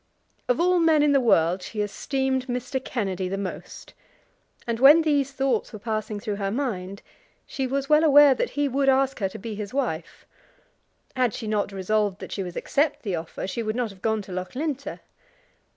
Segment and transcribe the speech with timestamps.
[0.49, 2.83] Of all men in the world she esteemed Mr.
[2.83, 3.93] Kennedy the most,
[4.65, 7.03] and when these thoughts were passing through her mind,
[7.45, 10.25] she was well aware that he would ask her to be his wife.
[11.15, 14.23] Had she not resolved that she would accept the offer, she would not have gone
[14.23, 15.01] to Loughlinter.